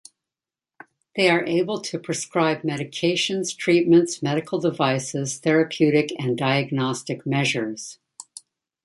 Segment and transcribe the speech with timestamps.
[1.15, 7.99] They are able to prescribe medications, treatments, medical devices, therapeutic and diagnostic measures.